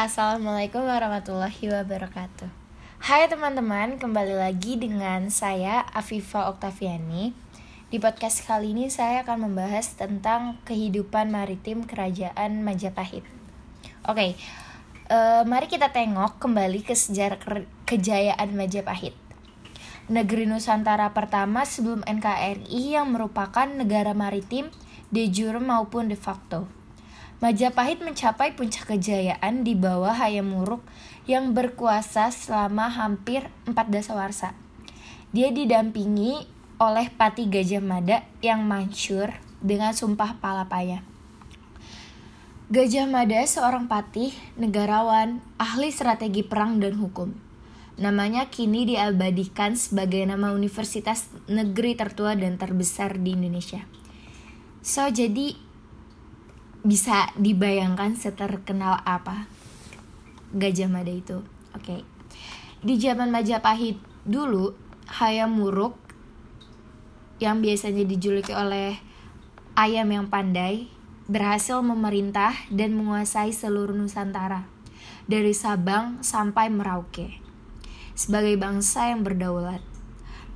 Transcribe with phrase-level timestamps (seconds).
[0.00, 2.48] Assalamualaikum warahmatullahi wabarakatuh.
[3.04, 7.36] Hai teman-teman, kembali lagi dengan saya Afifa Oktaviani.
[7.92, 13.28] Di podcast kali ini saya akan membahas tentang kehidupan maritim kerajaan Majapahit.
[14.08, 14.40] Oke,
[15.12, 19.12] uh, mari kita tengok kembali ke sejarah ke kejayaan Majapahit.
[20.08, 24.72] Negeri Nusantara pertama sebelum NKRI yang merupakan negara maritim
[25.12, 26.79] de jure maupun de facto
[27.40, 30.84] Majapahit mencapai puncak kejayaan di bawah Hayam Wuruk
[31.24, 34.52] yang berkuasa selama hampir empat dasawarsa.
[35.32, 36.44] Dia didampingi
[36.76, 39.32] oleh Pati Gajah Mada yang masyur
[39.64, 41.00] dengan sumpah palapaya.
[42.68, 47.32] Gajah Mada seorang patih, negarawan, ahli strategi perang dan hukum.
[47.96, 53.88] Namanya kini diabadikan sebagai nama universitas negeri tertua dan terbesar di Indonesia.
[54.84, 55.69] So, jadi
[56.80, 59.44] bisa dibayangkan seterkenal apa
[60.56, 61.44] Gajah Mada itu.
[61.76, 61.84] Oke.
[61.84, 62.00] Okay.
[62.80, 64.72] Di zaman Majapahit dulu,
[65.20, 66.00] Hayam Wuruk
[67.38, 68.96] yang biasanya dijuluki oleh
[69.76, 70.88] ayam yang pandai
[71.30, 74.66] berhasil memerintah dan menguasai seluruh Nusantara
[75.30, 77.38] dari Sabang sampai Merauke.
[78.18, 79.80] Sebagai bangsa yang berdaulat,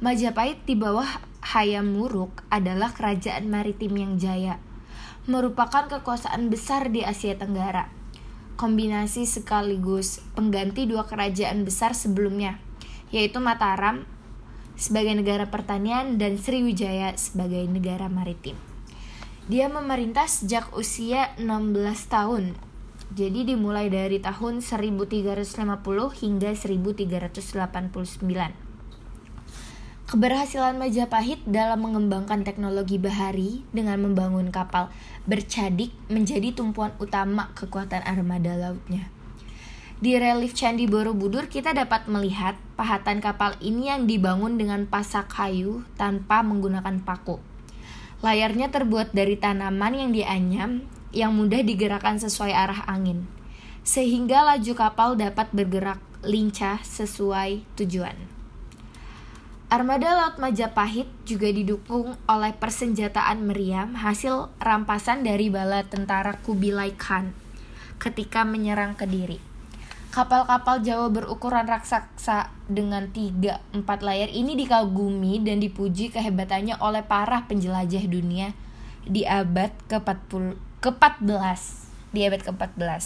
[0.03, 1.07] Majapahit di bawah
[1.55, 4.59] Hayam Wuruk adalah kerajaan maritim yang jaya
[5.25, 7.89] merupakan kekuasaan besar di Asia Tenggara.
[8.61, 12.61] Kombinasi sekaligus pengganti dua kerajaan besar sebelumnya,
[13.09, 14.05] yaitu Mataram
[14.77, 18.61] sebagai negara pertanian dan Sriwijaya sebagai negara maritim.
[19.49, 21.73] Dia memerintah sejak usia 16
[22.09, 22.57] tahun.
[23.15, 28.64] Jadi dimulai dari tahun 1350 hingga 1389.
[30.05, 34.93] Keberhasilan Majapahit dalam mengembangkan teknologi bahari dengan membangun kapal
[35.25, 39.09] bercadik menjadi tumpuan utama kekuatan armada lautnya.
[40.05, 45.89] Di relief Candi Borobudur kita dapat melihat pahatan kapal ini yang dibangun dengan pasak kayu
[45.97, 47.41] tanpa menggunakan paku.
[48.21, 50.85] Layarnya terbuat dari tanaman yang dianyam
[51.17, 53.25] yang mudah digerakkan sesuai arah angin,
[53.81, 58.34] sehingga laju kapal dapat bergerak lincah sesuai tujuan.
[59.73, 67.33] Armada Laut Majapahit juga didukung oleh persenjataan meriam hasil rampasan dari bala tentara Kubilai Khan
[67.97, 69.41] ketika menyerang Kediri.
[70.13, 78.05] Kapal-kapal Jawa berukuran raksasa dengan 3-4 layar ini dikagumi dan dipuji kehebatannya oleh para penjelajah
[78.07, 78.55] dunia
[79.09, 81.61] di abad ke-14
[82.15, 83.05] di abad ke-14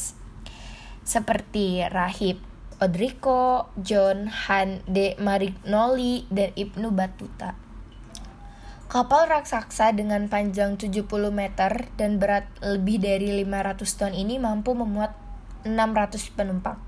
[1.09, 2.48] seperti Rahib
[2.79, 7.59] Odrico, John, Han, De Marignoli, dan Ibnu Batuta.
[8.87, 11.03] Kapal raksasa dengan panjang 70
[11.35, 15.11] meter dan berat lebih dari 500 ton ini mampu memuat
[15.67, 16.79] 600 penumpang.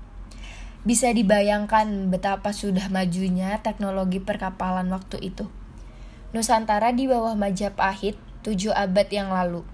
[0.87, 5.51] Bisa dibayangkan betapa sudah majunya teknologi perkapalan waktu itu.
[6.31, 8.15] Nusantara di bawah Majapahit
[8.47, 9.67] 7 abad yang lalu.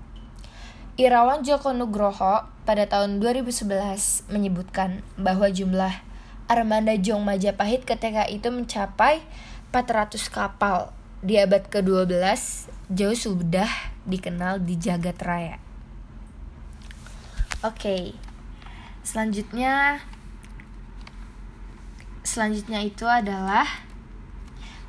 [0.97, 6.06] Irawan Joko Nugroho pada tahun 2011 menyebutkan bahwa jumlah
[6.47, 9.24] armada Jong Majapahit ketika itu mencapai
[9.72, 10.96] 400 kapal.
[11.19, 12.16] Di abad ke-12,
[12.94, 13.68] jauh sudah
[14.08, 15.58] dikenal di jagat raya.
[17.66, 17.80] Oke.
[17.80, 18.03] Okay.
[19.08, 20.03] Selanjutnya
[22.28, 23.88] selanjutnya itu adalah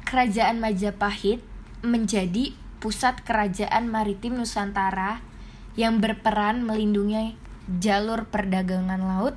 [0.08, 1.44] Kerajaan Majapahit
[1.84, 5.20] menjadi pusat kerajaan maritim Nusantara
[5.76, 7.36] yang berperan melindungi
[7.68, 9.36] jalur perdagangan laut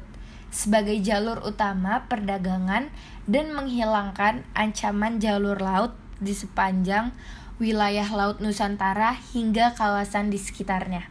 [0.52, 2.92] sebagai jalur utama perdagangan
[3.26, 7.16] dan menghilangkan ancaman jalur laut di sepanjang
[7.58, 11.08] wilayah Laut Nusantara hingga kawasan di sekitarnya.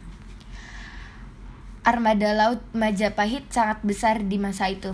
[1.81, 4.93] Armada laut Majapahit sangat besar di masa itu,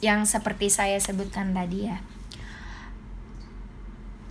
[0.00, 2.00] yang seperti saya sebutkan tadi ya.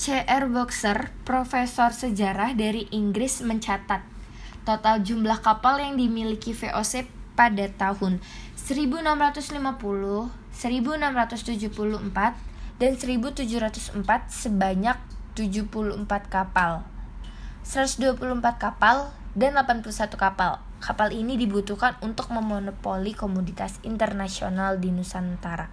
[0.02, 0.50] C.R.
[0.50, 4.02] Boxer, profesor sejarah dari Inggris mencatat
[4.64, 8.20] total jumlah kapal yang dimiliki VOC pada tahun
[8.68, 12.36] 1650, 1674,
[12.84, 13.96] dan 1704
[14.28, 15.00] sebanyak
[15.40, 16.84] 74 kapal.
[17.64, 18.20] 124
[18.60, 20.60] kapal dan 81 kapal.
[20.84, 25.72] Kapal ini dibutuhkan untuk memonopoli komoditas internasional di Nusantara.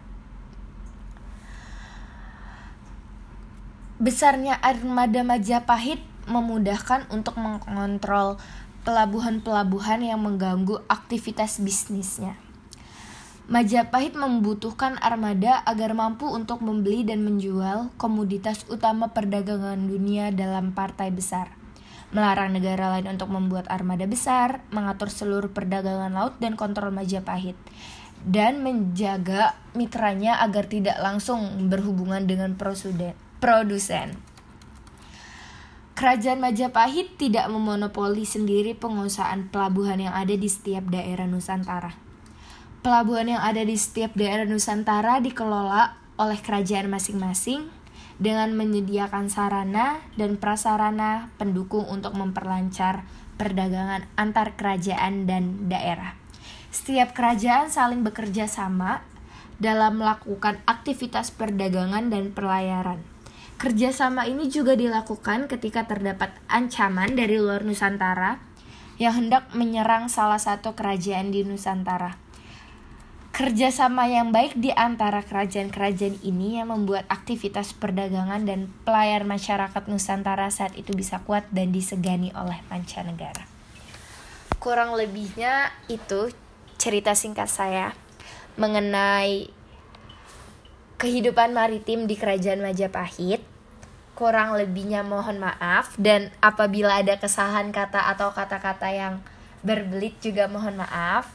[3.99, 5.99] Besarnya armada Majapahit
[6.31, 8.39] memudahkan untuk mengontrol
[8.87, 12.39] pelabuhan-pelabuhan yang mengganggu aktivitas bisnisnya.
[13.45, 21.13] Majapahit membutuhkan armada agar mampu untuk membeli dan menjual komoditas utama perdagangan dunia dalam partai
[21.13, 21.53] besar.
[22.17, 27.59] Melarang negara lain untuk membuat armada besar, mengatur seluruh perdagangan laut dan kontrol Majapahit.
[28.25, 34.17] dan menjaga mitranya agar tidak langsung berhubungan dengan produsen.
[35.93, 42.04] Kerajaan Majapahit tidak memonopoli sendiri pengusahaan pelabuhan yang ada di setiap daerah Nusantara.
[42.85, 47.65] Pelabuhan yang ada di setiap daerah Nusantara dikelola oleh kerajaan masing-masing
[48.21, 53.09] dengan menyediakan sarana dan prasarana pendukung untuk memperlancar
[53.41, 56.13] perdagangan antar kerajaan dan daerah.
[56.69, 59.01] Setiap kerajaan saling bekerja sama
[59.57, 63.01] dalam melakukan aktivitas perdagangan dan pelayaran
[63.55, 68.43] Kerjasama ini juga dilakukan ketika terdapat ancaman dari luar Nusantara
[69.01, 72.24] yang hendak menyerang salah satu kerajaan di Nusantara.
[73.35, 80.55] Kerjasama yang baik di antara kerajaan-kerajaan ini yang membuat aktivitas perdagangan dan pelayan masyarakat Nusantara
[80.55, 83.43] saat itu bisa kuat dan disegani oleh mancanegara.
[84.63, 86.31] Kurang lebihnya itu
[86.79, 87.99] cerita singkat saya
[88.55, 89.51] mengenai
[91.03, 93.43] kehidupan maritim di Kerajaan Majapahit.
[94.15, 99.19] Kurang lebihnya mohon maaf dan apabila ada kesalahan kata atau kata-kata yang
[99.67, 101.35] berbelit juga mohon maaf.